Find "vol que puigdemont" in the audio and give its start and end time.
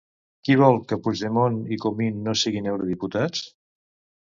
0.61-1.59